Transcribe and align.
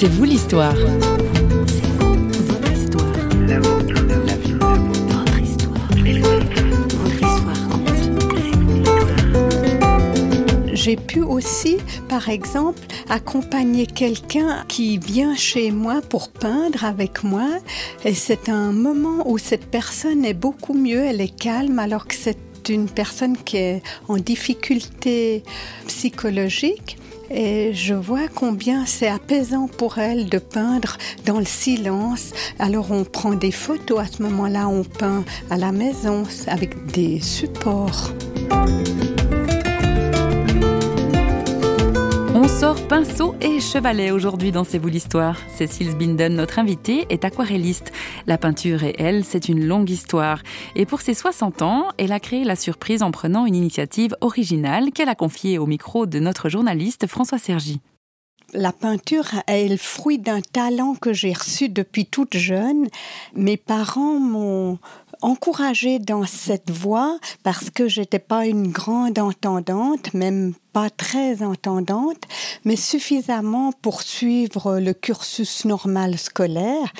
C'est 0.00 0.06
vous 0.06 0.22
l'histoire. 0.22 0.76
J'ai 10.72 10.94
pu 10.94 11.22
aussi, 11.22 11.78
par 12.08 12.28
exemple, 12.28 12.78
accompagner 13.08 13.86
quelqu'un 13.86 14.64
qui 14.68 14.98
vient 14.98 15.34
chez 15.34 15.72
moi 15.72 16.00
pour 16.00 16.28
peindre 16.28 16.84
avec 16.84 17.24
moi. 17.24 17.48
Et 18.04 18.14
c'est 18.14 18.48
un 18.48 18.70
moment 18.70 19.28
où 19.28 19.36
cette 19.36 19.68
personne 19.68 20.24
est 20.24 20.32
beaucoup 20.32 20.74
mieux, 20.74 21.06
elle 21.06 21.20
est 21.20 21.36
calme, 21.36 21.80
alors 21.80 22.06
que 22.06 22.14
c'est 22.14 22.38
une 22.68 22.88
personne 22.88 23.36
qui 23.36 23.56
est 23.56 23.82
en 24.06 24.18
difficulté 24.18 25.42
psychologique. 25.88 26.98
Et 27.30 27.72
je 27.74 27.94
vois 27.94 28.28
combien 28.34 28.86
c'est 28.86 29.08
apaisant 29.08 29.68
pour 29.68 29.98
elle 29.98 30.28
de 30.28 30.38
peindre 30.38 30.96
dans 31.26 31.38
le 31.38 31.44
silence. 31.44 32.32
Alors 32.58 32.90
on 32.90 33.04
prend 33.04 33.32
des 33.32 33.52
photos 33.52 34.00
à 34.00 34.06
ce 34.06 34.22
moment-là, 34.22 34.68
on 34.68 34.84
peint 34.84 35.24
à 35.50 35.56
la 35.56 35.72
maison 35.72 36.24
avec 36.46 36.86
des 36.92 37.20
supports. 37.20 38.12
On 42.58 42.74
sort 42.74 42.88
pinceau 42.88 43.36
et 43.40 43.60
chevalet 43.60 44.10
aujourd'hui 44.10 44.50
dans 44.50 44.64
C'est 44.64 44.78
vous 44.78 44.88
l'histoire. 44.88 45.36
Cécile 45.48 45.94
Binden, 45.94 46.34
notre 46.34 46.58
invitée, 46.58 47.06
est 47.08 47.24
aquarelliste. 47.24 47.92
La 48.26 48.36
peinture 48.36 48.82
et 48.82 48.96
elle, 48.98 49.24
c'est 49.24 49.48
une 49.48 49.64
longue 49.64 49.88
histoire. 49.88 50.42
Et 50.74 50.84
pour 50.84 51.00
ses 51.00 51.14
60 51.14 51.62
ans, 51.62 51.86
elle 51.98 52.10
a 52.10 52.18
créé 52.18 52.42
la 52.42 52.56
surprise 52.56 53.04
en 53.04 53.12
prenant 53.12 53.46
une 53.46 53.54
initiative 53.54 54.16
originale 54.20 54.90
qu'elle 54.90 55.08
a 55.08 55.14
confiée 55.14 55.56
au 55.56 55.66
micro 55.66 56.06
de 56.06 56.18
notre 56.18 56.48
journaliste 56.48 57.06
François 57.06 57.38
Sergi. 57.38 57.80
La 58.54 58.72
peinture 58.72 59.26
est 59.46 59.68
le 59.68 59.76
fruit 59.76 60.18
d'un 60.18 60.40
talent 60.40 60.94
que 60.94 61.12
j'ai 61.12 61.34
reçu 61.34 61.68
depuis 61.68 62.06
toute 62.06 62.36
jeune. 62.36 62.88
Mes 63.36 63.56
parents 63.56 64.18
m'ont 64.18 64.80
encouragée 65.22 65.98
dans 65.98 66.26
cette 66.26 66.70
voie 66.70 67.18
parce 67.42 67.70
que 67.70 67.88
j'étais 67.88 68.18
pas 68.18 68.46
une 68.46 68.68
grande 68.68 69.18
entendante, 69.18 70.14
même 70.14 70.54
pas 70.72 70.90
très 70.90 71.42
entendante, 71.42 72.22
mais 72.64 72.76
suffisamment 72.76 73.72
pour 73.72 74.02
suivre 74.02 74.78
le 74.78 74.92
cursus 74.92 75.64
normal 75.64 76.18
scolaire. 76.18 76.92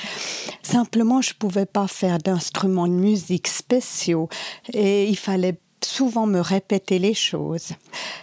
Simplement, 0.62 1.22
je 1.22 1.34
pouvais 1.34 1.66
pas 1.66 1.86
faire 1.86 2.18
d'instruments 2.18 2.88
de 2.88 2.92
musique 2.92 3.48
spéciaux 3.48 4.28
et 4.72 5.08
il 5.08 5.16
fallait 5.16 5.58
souvent 5.84 6.26
me 6.26 6.40
répéter 6.40 6.98
les 6.98 7.14
choses. 7.14 7.70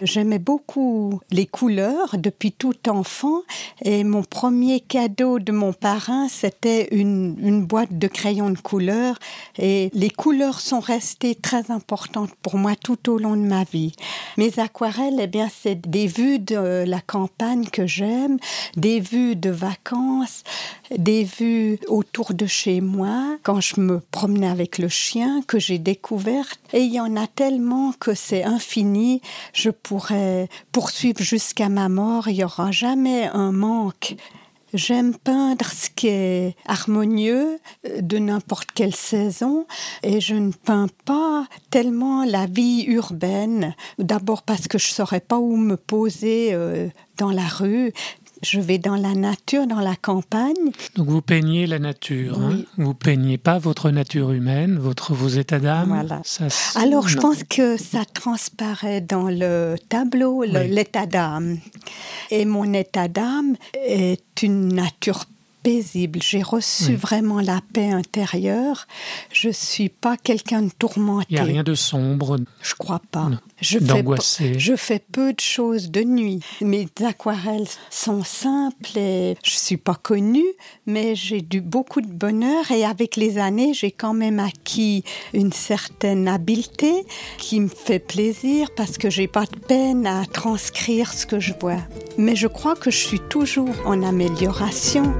J'aimais 0.02 0.38
beaucoup 0.38 1.20
les 1.30 1.46
couleurs 1.46 2.16
depuis 2.18 2.52
tout 2.52 2.88
enfant 2.88 3.42
et 3.82 4.04
mon 4.04 4.22
premier 4.22 4.80
cadeau 4.80 5.38
de 5.38 5.52
mon 5.52 5.72
parrain, 5.72 6.28
c'était 6.28 6.88
une, 6.94 7.64
boîte 7.64 7.96
de 7.96 8.06
crayons 8.06 8.50
de 8.50 8.58
couleurs 8.58 9.18
et 9.58 9.90
les 9.94 10.10
couleurs 10.10 10.60
sont 10.60 10.80
restées 10.80 11.34
très 11.34 11.70
importantes 11.70 12.30
pour 12.42 12.56
moi 12.56 12.72
tout 12.76 13.10
au 13.10 13.18
long 13.18 13.36
de 13.36 13.46
ma 13.46 13.64
vie. 13.64 13.92
Mes 14.36 14.58
aquarelles, 14.58 15.18
eh 15.20 15.26
bien, 15.26 15.48
c'est 15.62 15.88
des 15.88 16.06
vues 16.06 16.38
de 16.38 16.84
la 16.86 17.00
campagne 17.00 17.66
que 17.66 17.86
j'aime, 17.86 18.38
des 18.76 19.00
vues 19.00 19.36
de 19.36 19.50
vacances, 19.50 20.44
des 20.96 21.24
vues 21.24 21.78
autour 21.88 22.34
de 22.34 22.46
chez 22.46 22.80
moi 22.80 23.36
quand 23.42 23.60
je 23.60 23.80
me 23.80 24.00
promenais 24.00 24.48
avec 24.48 24.78
le 24.78 24.88
chien 24.88 25.42
que 25.46 25.58
j'ai 25.58 25.78
découverte 25.78 26.60
et 26.72 26.80
il 26.80 26.92
y 26.92 27.00
en 27.00 27.16
a 27.16 27.26
tellement 27.26 27.92
que 27.92 28.14
c'est 28.14 28.44
infini, 28.44 29.20
je 29.52 29.70
pourrais 29.70 30.48
poursuivre 30.72 31.20
jusqu'à 31.20 31.68
ma 31.68 31.88
mort, 31.88 32.28
il 32.28 32.36
n'y 32.36 32.44
aura 32.44 32.70
jamais 32.70 33.26
un 33.32 33.52
manque. 33.52 34.16
J'aime 34.74 35.16
peindre 35.16 35.64
ce 35.64 35.88
qui 35.88 36.08
est 36.08 36.56
harmonieux 36.66 37.58
de 37.98 38.18
n'importe 38.18 38.72
quelle 38.72 38.94
saison 38.94 39.66
et 40.02 40.20
je 40.20 40.34
ne 40.34 40.50
peins 40.50 40.88
pas 41.04 41.46
tellement 41.70 42.24
la 42.24 42.46
vie 42.46 42.84
urbaine. 42.86 43.74
D'abord 43.98 44.42
parce 44.42 44.66
que 44.66 44.76
je 44.76 44.88
ne 44.88 44.92
saurais 44.92 45.20
pas 45.20 45.38
où 45.38 45.56
me 45.56 45.76
poser 45.76 46.52
euh, 46.52 46.88
dans 47.16 47.30
la 47.30 47.46
rue 47.46 47.92
je 48.46 48.60
vais 48.60 48.78
dans 48.78 48.96
la 48.96 49.14
nature, 49.14 49.66
dans 49.66 49.80
la 49.80 49.96
campagne. 49.96 50.54
Donc 50.94 51.08
vous 51.08 51.20
peignez 51.20 51.66
la 51.66 51.78
nature, 51.78 52.38
hein. 52.40 52.50
oui. 52.52 52.66
hein 52.78 52.84
vous 52.84 52.94
peignez 52.94 53.38
pas 53.38 53.58
votre 53.58 53.90
nature 53.90 54.30
humaine, 54.32 54.78
votre 54.78 55.14
vos 55.14 55.28
états 55.28 55.58
d'âme. 55.58 55.88
Voilà. 55.88 56.20
Ça, 56.24 56.46
Alors 56.76 57.08
je 57.08 57.18
pense 57.18 57.42
que 57.44 57.76
ça 57.76 58.04
transparaît 58.04 59.00
dans 59.00 59.28
le 59.28 59.76
tableau, 59.88 60.44
l'état 60.44 61.02
oui. 61.02 61.08
d'âme. 61.08 61.58
Et 62.30 62.44
mon 62.44 62.72
état 62.72 63.08
d'âme 63.08 63.56
est 63.74 64.42
une 64.42 64.68
nature 64.74 65.24
paisible. 65.62 66.20
J'ai 66.22 66.42
reçu 66.42 66.90
oui. 66.90 66.94
vraiment 66.94 67.40
la 67.40 67.60
paix 67.72 67.90
intérieure. 67.90 68.86
Je 69.32 69.50
suis 69.50 69.88
pas 69.88 70.16
quelqu'un 70.16 70.62
de 70.62 70.70
tourmenté. 70.70 71.26
Il 71.30 71.34
n'y 71.34 71.40
a 71.40 71.44
rien 71.44 71.64
de 71.64 71.74
sombre. 71.74 72.38
Je 72.62 72.74
crois 72.74 73.02
pas. 73.10 73.30
Je 73.60 73.78
fais, 73.78 74.58
je 74.58 74.76
fais 74.76 74.98
peu 74.98 75.32
de 75.32 75.40
choses 75.40 75.90
de 75.90 76.02
nuit. 76.02 76.40
Mes 76.60 76.86
aquarelles 77.02 77.66
sont 77.90 78.22
simples 78.22 78.98
et 78.98 79.36
je 79.42 79.50
suis 79.50 79.78
pas 79.78 79.94
connue, 79.94 80.44
mais 80.86 81.14
j'ai 81.14 81.40
du 81.40 81.62
beaucoup 81.62 82.02
de 82.02 82.12
bonheur 82.12 82.70
et 82.70 82.84
avec 82.84 83.16
les 83.16 83.38
années, 83.38 83.72
j'ai 83.72 83.90
quand 83.90 84.12
même 84.12 84.40
acquis 84.40 85.04
une 85.32 85.52
certaine 85.52 86.28
habileté 86.28 87.06
qui 87.38 87.60
me 87.60 87.68
fait 87.68 87.98
plaisir 87.98 88.68
parce 88.76 88.98
que 88.98 89.08
j'ai 89.08 89.28
pas 89.28 89.46
de 89.46 89.58
peine 89.58 90.06
à 90.06 90.26
transcrire 90.26 91.14
ce 91.14 91.24
que 91.24 91.40
je 91.40 91.54
vois. 91.58 91.80
Mais 92.18 92.36
je 92.36 92.48
crois 92.48 92.76
que 92.76 92.90
je 92.90 92.98
suis 92.98 93.20
toujours 93.20 93.74
en 93.86 94.02
amélioration. 94.02 95.14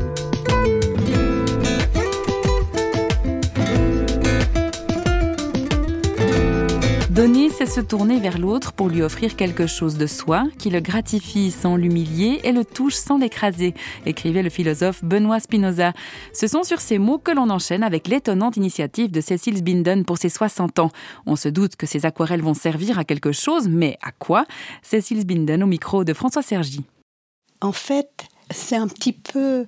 Donner, 7.16 7.48
c'est 7.48 7.64
se 7.64 7.80
tourner 7.80 8.20
vers 8.20 8.36
l'autre 8.36 8.74
pour 8.74 8.90
lui 8.90 9.00
offrir 9.00 9.36
quelque 9.36 9.66
chose 9.66 9.96
de 9.96 10.06
soi, 10.06 10.44
qui 10.58 10.68
le 10.68 10.80
gratifie 10.80 11.50
sans 11.50 11.74
l'humilier 11.76 12.40
et 12.44 12.52
le 12.52 12.62
touche 12.62 12.92
sans 12.92 13.16
l'écraser, 13.16 13.72
écrivait 14.04 14.42
le 14.42 14.50
philosophe 14.50 15.02
Benoît 15.02 15.40
Spinoza. 15.40 15.94
Ce 16.34 16.46
sont 16.46 16.62
sur 16.62 16.78
ces 16.78 16.98
mots 16.98 17.16
que 17.16 17.30
l'on 17.30 17.48
enchaîne 17.48 17.82
avec 17.82 18.06
l'étonnante 18.06 18.58
initiative 18.58 19.10
de 19.10 19.22
Cécile 19.22 19.64
Binden 19.64 20.04
pour 20.04 20.18
ses 20.18 20.28
60 20.28 20.78
ans. 20.78 20.90
On 21.24 21.36
se 21.36 21.48
doute 21.48 21.76
que 21.76 21.86
ces 21.86 22.04
aquarelles 22.04 22.42
vont 22.42 22.52
servir 22.52 22.98
à 22.98 23.04
quelque 23.04 23.32
chose, 23.32 23.66
mais 23.66 23.96
à 24.02 24.12
quoi? 24.12 24.44
Cécile 24.82 25.24
Binden 25.24 25.62
au 25.62 25.66
micro 25.66 26.04
de 26.04 26.12
François 26.12 26.42
Sergi. 26.42 26.84
En 27.62 27.72
fait, 27.72 28.26
c'est 28.50 28.76
un 28.76 28.88
petit 28.88 29.14
peu 29.14 29.64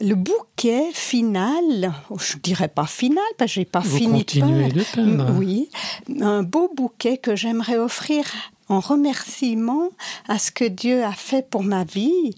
le 0.00 0.14
bouquet 0.14 0.90
final, 0.92 1.92
je 2.18 2.36
dirais 2.38 2.68
pas 2.68 2.86
final 2.86 3.24
parce 3.38 3.50
que 3.50 3.54
j'ai 3.60 3.64
pas 3.64 3.80
Vous 3.80 3.96
fini 3.96 4.24
continuez 4.24 4.68
de 4.68 4.82
peindre. 4.94 5.32
Oui, 5.36 5.70
un 6.20 6.42
beau 6.42 6.70
bouquet 6.74 7.18
que 7.18 7.36
j'aimerais 7.36 7.78
offrir 7.78 8.24
en 8.68 8.80
remerciement 8.80 9.90
à 10.28 10.38
ce 10.38 10.50
que 10.50 10.64
Dieu 10.64 11.04
a 11.04 11.12
fait 11.12 11.48
pour 11.48 11.62
ma 11.62 11.84
vie. 11.84 12.34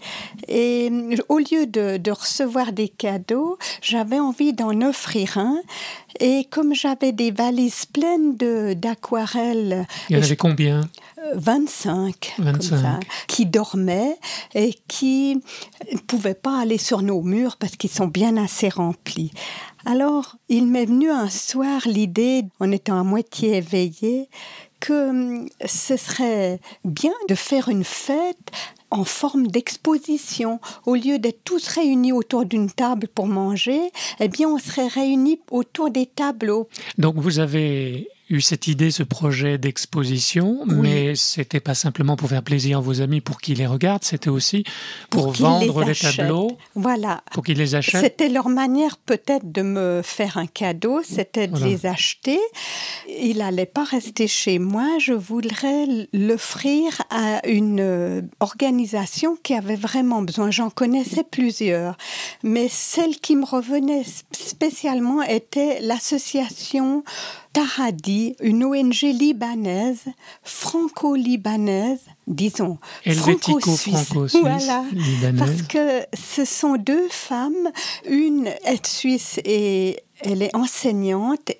Et 0.47 0.91
au 1.27 1.39
lieu 1.39 1.65
de, 1.65 1.97
de 1.97 2.11
recevoir 2.11 2.71
des 2.71 2.89
cadeaux, 2.89 3.57
j'avais 3.81 4.19
envie 4.19 4.53
d'en 4.53 4.81
offrir 4.81 5.37
un. 5.37 5.59
Et 6.19 6.45
comme 6.49 6.73
j'avais 6.73 7.11
des 7.11 7.31
valises 7.31 7.85
pleines 7.85 8.35
d'aquarelles. 8.35 9.87
Il 10.09 10.17
y 10.17 10.19
en 10.19 10.23
avait 10.23 10.35
combien? 10.35 10.81
25, 11.35 12.35
25. 12.39 12.77
Ça, 12.77 12.99
qui 13.27 13.45
dormaient 13.45 14.17
et 14.55 14.73
qui 14.87 15.41
ne 15.91 15.97
pouvaient 15.99 16.33
pas 16.33 16.61
aller 16.61 16.77
sur 16.77 17.01
nos 17.01 17.21
murs 17.21 17.57
parce 17.57 17.75
qu'ils 17.75 17.89
sont 17.89 18.07
bien 18.07 18.37
assez 18.37 18.69
remplis. 18.69 19.31
Alors, 19.85 20.35
il 20.49 20.67
m'est 20.67 20.85
venu 20.85 21.09
un 21.09 21.29
soir 21.29 21.81
l'idée, 21.85 22.43
en 22.59 22.71
étant 22.71 22.99
à 22.99 23.03
moitié 23.03 23.57
éveillée, 23.57 24.29
que 24.79 25.45
ce 25.65 25.97
serait 25.97 26.59
bien 26.83 27.13
de 27.27 27.35
faire 27.35 27.69
une 27.69 27.83
fête 27.83 28.51
en 28.91 29.03
forme 29.03 29.47
d'exposition. 29.47 30.59
Au 30.85 30.95
lieu 30.95 31.19
d'être 31.19 31.43
tous 31.43 31.67
réunis 31.67 32.11
autour 32.11 32.45
d'une 32.45 32.71
table 32.71 33.07
pour 33.07 33.27
manger, 33.27 33.91
eh 34.19 34.27
bien, 34.27 34.47
on 34.49 34.57
serait 34.57 34.87
réunis 34.87 35.39
autour 35.51 35.91
des 35.91 36.05
tableaux. 36.05 36.67
Donc, 36.97 37.15
vous 37.17 37.39
avez 37.39 38.07
eu 38.29 38.41
cette 38.41 38.67
idée, 38.67 38.91
ce 38.91 39.03
projet 39.03 39.57
d'exposition, 39.57 40.59
oui. 40.67 40.75
mais 40.77 41.15
c'était 41.15 41.59
pas 41.59 41.73
simplement 41.73 42.15
pour 42.15 42.29
faire 42.29 42.43
plaisir 42.43 42.77
à 42.77 42.81
vos 42.81 43.01
amis 43.01 43.21
pour 43.21 43.41
qu'ils 43.41 43.57
les 43.57 43.65
regardent, 43.65 44.03
c'était 44.03 44.29
aussi 44.29 44.63
pour, 45.09 45.23
pour 45.23 45.31
vendre 45.33 45.81
les, 45.81 45.93
les 45.93 45.95
tableaux. 45.95 46.57
Voilà. 46.75 47.23
Pour 47.31 47.43
qu'ils 47.43 47.57
les 47.57 47.75
achètent. 47.75 48.01
C'était 48.01 48.29
leur 48.29 48.49
manière 48.49 48.97
peut-être 48.97 49.51
de 49.51 49.61
me 49.61 50.01
faire 50.03 50.37
un 50.37 50.47
cadeau, 50.47 51.01
c'était 51.03 51.47
de 51.47 51.57
voilà. 51.57 51.67
les 51.67 51.85
acheter. 51.85 52.39
Il 53.19 53.41
allait 53.41 53.65
pas 53.65 53.83
rester 53.83 54.27
chez 54.27 54.59
moi, 54.59 54.97
je 54.99 55.13
voudrais 55.13 56.07
l'offrir 56.13 57.01
à 57.09 57.45
une 57.47 58.29
organisation 58.39 59.37
qui 59.41 59.53
avait 59.53 59.75
vraiment 59.75 60.21
besoin. 60.21 60.51
J'en 60.51 60.69
connaissais 60.69 61.23
plusieurs, 61.23 61.97
mais 62.43 62.67
celle 62.69 63.17
qui 63.17 63.35
me 63.35 63.45
revenait 63.45 64.03
spécialement 64.31 65.23
était 65.23 65.79
l'association 65.81 67.03
Tahadi, 67.53 68.35
une 68.41 68.63
ONG 68.63 69.01
libanaise, 69.01 70.05
franco-libanaise, 70.43 72.01
disons, 72.27 72.77
franco-suisse. 73.05 74.13
Voilà, 74.39 74.83
parce 75.37 75.63
que 75.63 76.05
ce 76.13 76.45
sont 76.45 76.75
deux 76.75 77.07
femmes, 77.09 77.71
une 78.07 78.47
est 78.65 78.85
suisse 78.85 79.39
et 79.45 79.99
elle 80.21 80.43
est 80.43 80.55
enseignante 80.55 81.51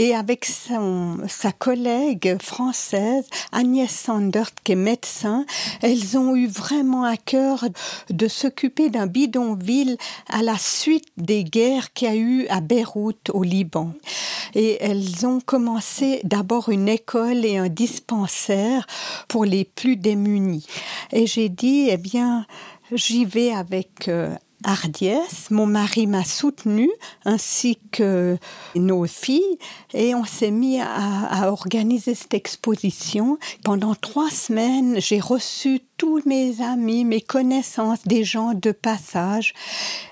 et 0.00 0.14
avec 0.14 0.46
son, 0.46 1.18
sa 1.28 1.52
collègue 1.52 2.38
française, 2.40 3.26
Agnès 3.52 3.90
Sandert, 3.90 4.48
qui 4.64 4.72
est 4.72 4.74
médecin, 4.74 5.44
elles 5.82 6.16
ont 6.16 6.34
eu 6.34 6.46
vraiment 6.46 7.04
à 7.04 7.18
cœur 7.18 7.66
de 8.08 8.26
s'occuper 8.26 8.88
d'un 8.88 9.06
bidonville 9.06 9.98
à 10.30 10.42
la 10.42 10.56
suite 10.56 11.04
des 11.18 11.44
guerres 11.44 11.92
qu'il 11.92 12.08
y 12.08 12.10
a 12.10 12.16
eu 12.16 12.46
à 12.46 12.62
Beyrouth, 12.62 13.28
au 13.34 13.42
Liban. 13.42 13.92
Et 14.54 14.78
elles 14.80 15.26
ont 15.26 15.40
commencé 15.40 16.22
d'abord 16.24 16.70
une 16.70 16.88
école 16.88 17.44
et 17.44 17.58
un 17.58 17.68
dispensaire 17.68 18.86
pour 19.28 19.44
les 19.44 19.66
plus 19.66 19.96
démunis. 19.96 20.66
Et 21.12 21.26
j'ai 21.26 21.50
dit, 21.50 21.88
eh 21.90 21.98
bien, 21.98 22.46
j'y 22.90 23.26
vais 23.26 23.52
avec 23.52 24.08
euh, 24.08 24.34
hardiesse. 24.64 25.50
Mon 25.50 25.66
mari 25.66 26.06
m'a 26.06 26.24
soutenu 26.24 26.90
ainsi 27.24 27.78
que 27.92 28.36
nos 28.74 29.06
filles 29.06 29.58
et 29.94 30.14
on 30.14 30.24
s'est 30.24 30.50
mis 30.50 30.80
à, 30.80 31.50
organiser 31.50 32.14
cette 32.14 32.34
exposition. 32.34 33.38
Pendant 33.64 33.94
trois 33.94 34.30
semaines, 34.30 35.00
j'ai 35.00 35.20
reçu 35.20 35.80
tous 36.00 36.22
mes 36.24 36.62
amis, 36.62 37.04
mes 37.04 37.20
connaissances, 37.20 37.98
des 38.06 38.24
gens 38.24 38.54
de 38.54 38.72
passage. 38.72 39.52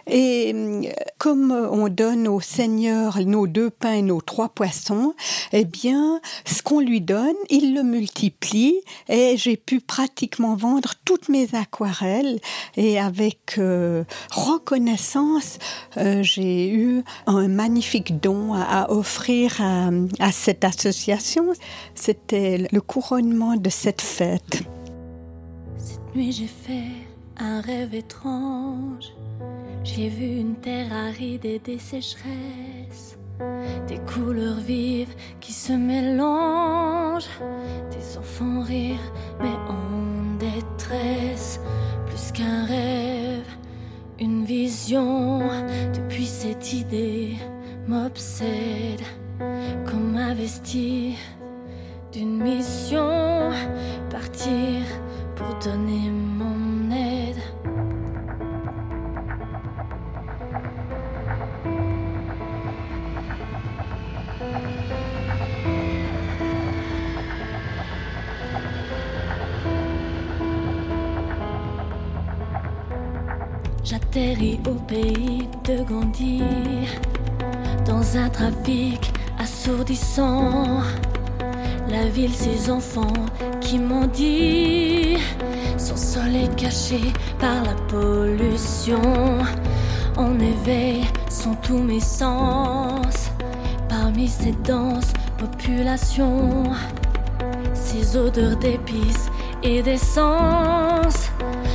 Et 0.07 0.53
euh, 0.55 0.83
comme 1.17 1.51
on 1.51 1.89
donne 1.89 2.29
au 2.29 2.43
Seigneur 2.43 3.19
nos 3.21 3.47
deux 3.47 3.71
pains 3.71 3.95
et 3.95 4.03
nos 4.03 4.21
trois 4.21 4.51
poissons, 4.51 5.15
eh 5.53 5.65
bien, 5.65 6.21
ce 6.45 6.63
qu'on 6.63 6.81
lui 6.81 7.01
donne, 7.01 7.37
il 7.49 7.75
le 7.75 7.85
multiplie 7.85 8.75
et 9.09 9.39
j'ai 9.39 9.57
pu 9.57 9.81
pratiquement 9.81 10.57
vendre 10.57 10.93
toutes 11.07 11.31
mes 11.31 11.55
aquarelles 11.55 12.39
et 12.77 13.01
avec 13.01 13.57
euh, 13.57 14.05
reconnaissance, 14.31 15.59
euh, 15.97 16.23
j'ai 16.23 16.69
eu 16.69 17.03
un 17.27 17.49
magnifique 17.49 18.21
don 18.21 18.53
à, 18.53 18.91
offrir 18.91 19.63
à 20.21 20.33
cette 20.33 20.65
association. 20.65 21.47
C'était 21.95 22.69
le 22.71 22.81
couronnement 22.83 23.57
de 23.57 23.71
cette 23.71 24.03
fête 24.03 24.65
nuit 26.15 26.33
j'ai 26.33 26.47
fait 26.47 27.07
un 27.39 27.61
rêve 27.61 27.95
étrange. 27.95 29.13
J'ai 29.85 30.09
vu 30.09 30.41
une 30.41 30.57
terre 30.57 30.93
aride 30.93 31.45
et 31.45 31.59
des 31.59 31.79
sécheresses, 31.79 33.19
des 33.87 33.99
couleurs 33.99 34.61
vives 34.61 35.15
qui 35.41 35.53
se 35.53 35.73
mélangent, 35.73 37.29
des 37.91 38.19
enfants 38.19 38.63
rire 38.63 39.13
mais 39.41 39.57
en 39.69 40.37
détresse, 40.39 41.61
plus 42.07 42.33
qu'un 42.33 42.65
rêve, 42.65 43.47
une 44.19 44.45
vision. 44.45 45.41
Depuis 45.95 46.27
cette 46.27 46.73
idée 46.73 47.37
m'obsède 47.87 49.03
comme 49.87 50.17
investi 50.17 51.17
d'une 52.13 52.43
mission, 52.43 53.51
partir 54.11 54.83
pour 55.39 55.55
donner 55.65 56.11
mon 56.11 56.91
aide. 56.91 57.37
J'atterris 73.85 74.61
au 74.69 74.75
pays 74.75 75.49
de 75.65 75.85
Gandhi, 75.85 76.43
dans 77.87 78.17
un 78.17 78.29
trafic 78.29 79.13
assourdissant. 79.39 80.83
La 81.91 82.05
ville, 82.05 82.35
ses 82.35 82.71
enfants 82.71 83.13
qui 83.61 83.79
m'ont 83.79 84.07
dit 84.07 85.17
son 85.79 85.97
sol 85.97 86.35
est 86.35 86.55
caché 86.57 87.01
par 87.39 87.63
la 87.63 87.75
pollution. 87.89 89.01
En 90.17 90.39
éveil 90.39 91.05
sont 91.31 91.55
tous 91.63 91.79
mes 91.79 92.01
sens. 92.01 93.31
Parmi 93.89 94.29
ces 94.29 94.53
denses 94.65 95.13
populations, 95.39 96.65
ces 97.73 98.17
odeurs 98.17 98.57
d'épices 98.57 99.31
et 99.63 99.83
d'essence, 99.83 101.31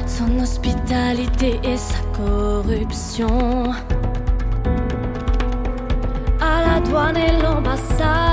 son 0.05 0.39
hospitalité 0.39 1.59
et 1.63 1.77
sa 1.77 1.99
corruption. 2.15 3.71
À 6.39 6.61
la 6.67 6.79
douane 6.81 7.17
et 7.17 7.41
l'ambassade 7.41 8.32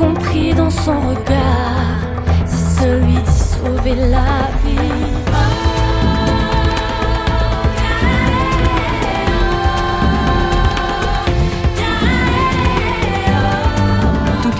compris 0.00 0.54
dans 0.54 0.70
son 0.70 0.98
regard. 1.00 2.00
C'est 2.46 2.80
celui 2.80 3.14
de 3.14 3.30
sauver 3.30 3.94
la 3.94 4.48
vie. 4.64 5.19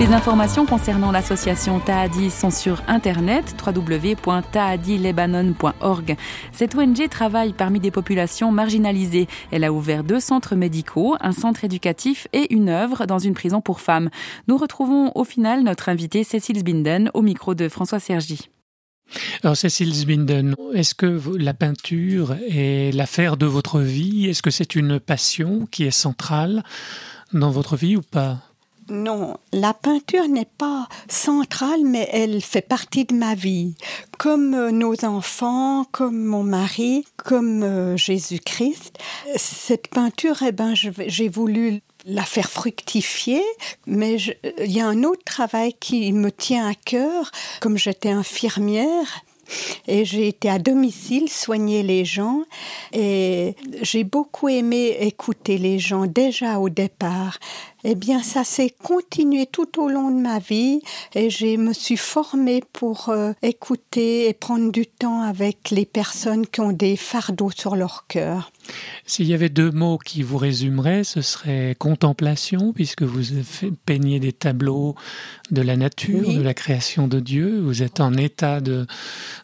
Les 0.01 0.11
informations 0.13 0.65
concernant 0.65 1.11
l'association 1.11 1.79
Tahadi 1.79 2.31
sont 2.31 2.49
sur 2.49 2.81
internet 2.87 3.55
www.tahadilebanon.org. 3.63 6.15
Cette 6.51 6.73
ONG 6.73 7.07
travaille 7.07 7.53
parmi 7.53 7.79
des 7.79 7.91
populations 7.91 8.51
marginalisées. 8.51 9.27
Elle 9.51 9.63
a 9.63 9.71
ouvert 9.71 10.03
deux 10.03 10.19
centres 10.19 10.55
médicaux, 10.55 11.17
un 11.21 11.33
centre 11.33 11.65
éducatif 11.65 12.27
et 12.33 12.51
une 12.51 12.69
œuvre 12.69 13.05
dans 13.05 13.19
une 13.19 13.35
prison 13.35 13.61
pour 13.61 13.79
femmes. 13.79 14.09
Nous 14.47 14.57
retrouvons 14.57 15.11
au 15.13 15.23
final 15.23 15.61
notre 15.61 15.87
invitée 15.87 16.23
Cécile 16.23 16.63
Binden 16.63 17.11
au 17.13 17.21
micro 17.21 17.53
de 17.53 17.69
François 17.69 17.99
Sergi. 17.99 18.49
Alors 19.43 19.55
Cécile 19.55 19.93
Zbinden, 19.93 20.55
est-ce 20.73 20.95
que 20.95 21.21
la 21.37 21.53
peinture 21.53 22.35
est 22.49 22.91
l'affaire 22.95 23.37
de 23.37 23.45
votre 23.45 23.81
vie? 23.81 24.25
Est-ce 24.25 24.41
que 24.41 24.49
c'est 24.49 24.73
une 24.73 24.99
passion 24.99 25.67
qui 25.69 25.83
est 25.83 25.91
centrale 25.91 26.63
dans 27.33 27.51
votre 27.51 27.75
vie 27.75 27.97
ou 27.97 28.01
pas? 28.01 28.39
Non, 28.89 29.37
la 29.53 29.73
peinture 29.73 30.27
n'est 30.27 30.49
pas 30.57 30.87
centrale, 31.07 31.81
mais 31.85 32.09
elle 32.11 32.41
fait 32.41 32.61
partie 32.61 33.05
de 33.05 33.13
ma 33.13 33.35
vie. 33.35 33.75
Comme 34.17 34.53
euh, 34.53 34.71
nos 34.71 35.05
enfants, 35.05 35.85
comme 35.91 36.23
mon 36.23 36.43
mari, 36.43 37.05
comme 37.17 37.63
euh, 37.63 37.95
Jésus-Christ. 37.95 38.97
Cette 39.35 39.87
peinture, 39.87 40.41
eh 40.45 40.51
ben, 40.51 40.73
j'ai 40.75 41.29
voulu 41.29 41.81
la 42.05 42.23
faire 42.23 42.49
fructifier, 42.49 43.43
mais 43.85 44.17
il 44.59 44.71
y 44.71 44.81
a 44.81 44.87
un 44.87 45.03
autre 45.03 45.23
travail 45.23 45.73
qui 45.79 46.11
me 46.11 46.31
tient 46.31 46.67
à 46.67 46.73
cœur. 46.73 47.31
Comme 47.59 47.77
j'étais 47.77 48.09
infirmière, 48.09 49.23
et 49.87 50.05
j'ai 50.05 50.27
été 50.27 50.49
à 50.49 50.59
domicile 50.59 51.29
soigner 51.29 51.83
les 51.83 52.05
gens 52.05 52.43
et 52.93 53.55
j'ai 53.81 54.03
beaucoup 54.03 54.49
aimé 54.49 54.97
écouter 55.01 55.57
les 55.57 55.79
gens 55.79 56.05
déjà 56.05 56.59
au 56.59 56.69
départ. 56.69 57.37
Eh 57.83 57.95
bien, 57.95 58.21
ça 58.21 58.43
s'est 58.43 58.73
continué 58.83 59.47
tout 59.47 59.81
au 59.81 59.89
long 59.89 60.11
de 60.11 60.21
ma 60.21 60.39
vie 60.39 60.81
et 61.15 61.29
je 61.29 61.57
me 61.57 61.73
suis 61.73 61.97
formée 61.97 62.63
pour 62.73 63.09
euh, 63.09 63.33
écouter 63.41 64.29
et 64.29 64.33
prendre 64.33 64.71
du 64.71 64.85
temps 64.85 65.21
avec 65.21 65.71
les 65.71 65.85
personnes 65.85 66.45
qui 66.45 66.61
ont 66.61 66.71
des 66.71 66.95
fardeaux 66.95 67.51
sur 67.51 67.75
leur 67.75 68.05
cœur. 68.07 68.51
S'il 69.05 69.27
y 69.27 69.33
avait 69.33 69.49
deux 69.49 69.71
mots 69.71 69.97
qui 69.97 70.21
vous 70.21 70.37
résumeraient, 70.37 71.03
ce 71.03 71.21
serait 71.21 71.75
contemplation, 71.77 72.71
puisque 72.73 73.01
vous 73.01 73.21
peignez 73.85 74.19
des 74.19 74.31
tableaux 74.31 74.95
de 75.49 75.61
la 75.61 75.75
nature, 75.75 76.33
de 76.33 76.41
la 76.41 76.53
création 76.53 77.07
de 77.07 77.19
Dieu. 77.19 77.59
Vous 77.59 77.83
êtes 77.83 77.99
en 77.99 78.13
état 78.13 78.61
de, 78.61 78.85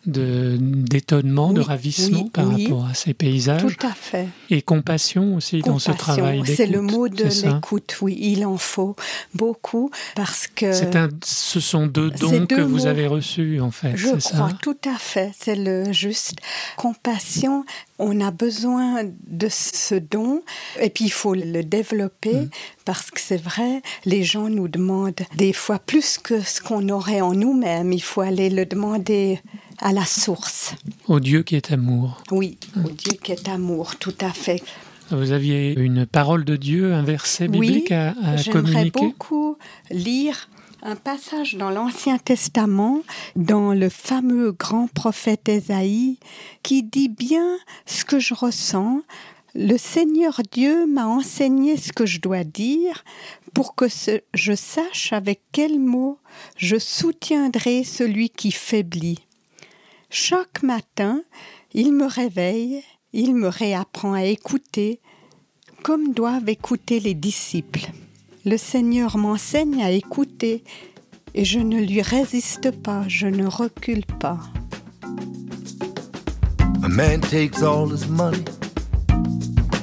d'étonnement, 0.06 1.52
de, 1.52 1.62
ravissement 1.62 2.28
par 2.30 2.50
rapport 2.50 2.86
à 2.86 2.94
ces 2.94 3.14
paysages. 3.14 3.62
Tout 3.62 3.86
à 3.86 3.92
fait. 3.92 4.28
Et 4.50 4.62
compassion 4.62 5.36
aussi 5.36 5.60
dans 5.62 5.80
ce 5.80 5.92
travail 5.92 6.42
d'écoute. 6.42 6.56
C'est 6.56 6.68
le 6.68 6.82
mot 6.82 7.10
de 7.10 7.24
l'écoute, 7.24 7.98
oui. 8.02 8.27
Il 8.30 8.46
en 8.46 8.58
faut 8.58 8.98
beaucoup 9.34 9.90
parce 10.14 10.48
que. 10.48 10.98
Un, 10.98 11.10
ce 11.24 11.62
sont 11.62 11.88
deux 11.88 12.10
dons 12.10 12.46
que 12.46 12.60
vous 12.60 12.86
avez 12.86 13.08
reçus, 13.08 13.62
en 13.62 13.72
fait. 13.72 13.96
Je 13.96 14.10
crois, 14.10 14.52
tout 14.62 14.78
à 14.86 14.98
fait. 14.98 15.32
C'est 15.40 15.56
le 15.56 15.94
juste. 15.94 16.40
Compassion, 16.76 17.64
on 18.00 18.20
a 18.20 18.32
besoin 18.32 19.04
de 19.28 19.48
ce 19.50 19.96
don 19.96 20.42
et 20.82 20.90
puis 20.90 21.06
il 21.06 21.12
faut 21.12 21.36
le 21.36 21.64
développer 21.64 22.34
mm. 22.34 22.50
parce 22.84 23.12
que 23.12 23.22
c'est 23.22 23.42
vrai, 23.42 23.82
les 24.04 24.24
gens 24.24 24.50
nous 24.50 24.68
demandent 24.68 25.26
des 25.36 25.54
fois 25.54 25.80
plus 25.80 26.18
que 26.18 26.42
ce 26.42 26.60
qu'on 26.60 26.90
aurait 26.90 27.22
en 27.22 27.34
nous-mêmes. 27.34 27.94
Il 27.94 28.04
faut 28.04 28.22
aller 28.22 28.50
le 28.50 28.66
demander 28.66 29.40
à 29.80 29.94
la 29.94 30.06
source. 30.06 30.76
Au 31.08 31.20
Dieu 31.20 31.44
qui 31.44 31.56
est 31.56 31.72
amour. 31.72 32.22
Oui, 32.32 32.58
au 32.84 32.90
Dieu 32.90 33.14
qui 33.24 33.32
est 33.32 33.48
amour, 33.48 33.96
tout 33.96 34.16
à 34.20 34.32
fait. 34.32 34.62
Vous 35.12 35.32
aviez 35.32 35.74
une 35.80 36.06
parole 36.06 36.44
de 36.44 36.56
Dieu, 36.56 36.94
un 36.94 37.04
verset 37.04 37.48
biblique 37.48 37.92
à, 37.92 38.10
à 38.10 38.14
communiquer 38.14 38.44
J'aimerais 38.44 38.90
beaucoup 38.92 39.58
lire 39.90 40.50
un 40.82 40.96
passage 40.96 41.56
dans 41.56 41.70
l'Ancien 41.70 42.18
Testament, 42.18 43.02
dans 43.36 43.74
le 43.74 43.90
fameux 43.90 44.52
grand 44.52 44.88
prophète 44.88 45.50
Ésaïe, 45.50 46.20
qui 46.64 46.84
dit 46.84 47.10
bien 47.10 47.58
ce 47.86 48.06
que 48.06 48.20
je 48.20 48.34
ressens. 48.34 49.02
Le 49.56 49.78
Seigneur 49.78 50.42
Dieu 50.52 50.86
m'a 50.86 51.08
enseigné 51.08 51.78
ce 51.78 51.92
que 51.92 52.06
je 52.06 52.20
dois 52.20 52.44
dire 52.44 53.04
pour 53.54 53.76
que 53.76 53.86
je 54.34 54.54
sache 54.54 55.14
avec 55.14 55.42
quels 55.52 55.80
mots 55.80 56.20
je 56.58 56.78
soutiendrai 56.78 57.84
celui 57.84 58.30
qui 58.30 58.52
faiblit. 58.52 59.20
Chaque 60.10 60.64
matin, 60.64 61.22
il 61.74 61.92
me 61.92 62.06
réveille, 62.06 62.84
il 63.14 63.36
me 63.36 63.48
réapprend 63.48 64.14
à 64.14 64.24
écouter, 64.24 65.00
comme 65.84 66.14
doivent 66.14 66.50
écouter 66.50 67.00
les 67.00 67.14
disciples 67.14 67.92
le 68.48 68.56
Seigneur 68.56 69.18
m'enseigne 69.18 69.84
à 69.84 69.92
écouter 69.92 70.64
et 71.36 71.44
je 71.44 71.60
ne 71.60 71.82
lui 71.82 72.02
résiste 72.02 72.72
pas, 72.72 73.04
je 73.10 73.28
ne 73.28 73.46
recule 73.46 74.06
pas. 74.06 74.40
A 76.82 76.88
man 76.88 77.20
takes 77.20 77.62
all 77.62 77.92
his 77.92 78.08
money, 78.08 78.46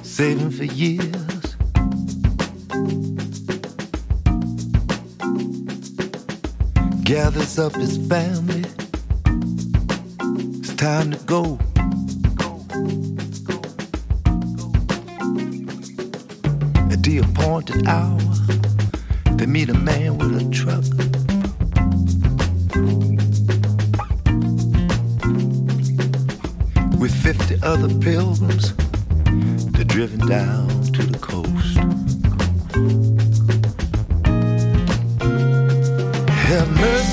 saving 0.03 0.51
for 0.51 0.65
years. 0.65 1.05
Gathers 7.05 7.59
up 7.59 7.77
his 7.77 7.99
family. 8.09 8.65
Appointed 17.19 17.87
hour. 17.87 18.19
They 19.37 19.47
meet 19.47 19.69
a 19.69 19.75
man 19.75 20.19
with 20.19 20.37
a 20.41 20.51
truck. 20.51 20.85
With 26.99 27.15
50 27.23 27.59
other 27.63 27.89
pilgrims, 28.01 28.75
they're 29.73 29.85
driven 29.85 30.27
down 30.27 30.69
to 30.69 31.03
the 31.03 31.19
coast. 31.19 31.77
Have 36.31 36.71
mercy, 36.81 37.04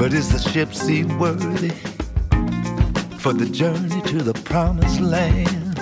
But 0.00 0.14
is 0.14 0.30
the 0.32 0.38
ship 0.38 0.72
seaworthy 0.72 1.74
for 3.18 3.34
the 3.34 3.44
journey 3.44 4.00
to 4.00 4.22
the 4.22 4.32
promised 4.32 4.98
land? 4.98 5.76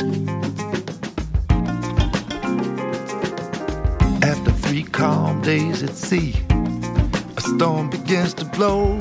After 4.24 4.50
three 4.50 4.82
calm 4.82 5.40
days 5.42 5.84
at 5.84 5.94
sea, 5.94 6.34
a 7.36 7.40
storm 7.40 7.90
begins 7.90 8.34
to 8.34 8.44
blow. 8.44 8.98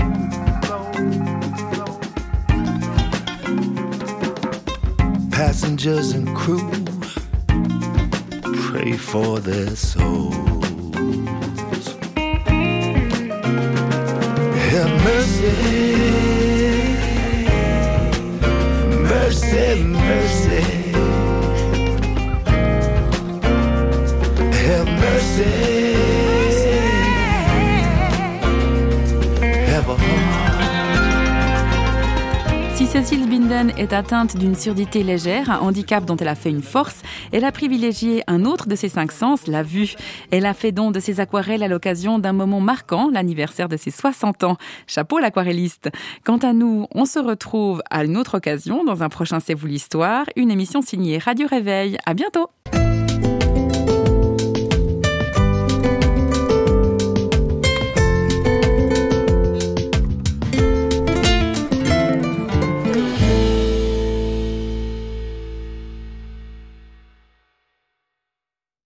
passengers 5.31 6.11
and 6.11 6.27
crew 6.35 6.69
pray 8.67 8.91
for 8.93 9.39
their 9.39 9.75
souls. 9.75 10.36
Est 33.77 33.93
atteinte 33.93 34.37
d'une 34.37 34.55
surdité 34.55 35.03
légère, 35.03 35.51
un 35.51 35.59
handicap 35.59 36.05
dont 36.05 36.15
elle 36.17 36.27
a 36.27 36.35
fait 36.35 36.49
une 36.49 36.63
force. 36.63 37.01
Elle 37.31 37.45
a 37.45 37.51
privilégié 37.51 38.23
un 38.27 38.45
autre 38.45 38.67
de 38.67 38.75
ses 38.75 38.89
cinq 38.89 39.11
sens, 39.11 39.47
la 39.47 39.63
vue. 39.63 39.95
Elle 40.31 40.45
a 40.45 40.53
fait 40.53 40.71
don 40.71 40.91
de 40.91 40.99
ses 40.99 41.19
aquarelles 41.19 41.63
à 41.63 41.67
l'occasion 41.67 42.19
d'un 42.19 42.33
moment 42.33 42.59
marquant, 42.59 43.09
l'anniversaire 43.11 43.69
de 43.69 43.77
ses 43.77 43.91
60 43.91 44.43
ans. 44.43 44.57
Chapeau 44.87 45.19
l'aquarelliste. 45.19 45.89
Quant 46.23 46.37
à 46.37 46.53
nous, 46.53 46.87
on 46.93 47.05
se 47.05 47.19
retrouve 47.19 47.81
à 47.89 48.03
une 48.03 48.17
autre 48.17 48.37
occasion 48.37 48.83
dans 48.83 49.03
un 49.03 49.09
prochain 49.09 49.39
C'est 49.39 49.53
vous 49.53 49.67
l'histoire, 49.67 50.25
une 50.35 50.51
émission 50.51 50.81
signée 50.81 51.17
Radio 51.19 51.47
Réveil. 51.47 51.97
À 52.05 52.13
bientôt! 52.13 52.49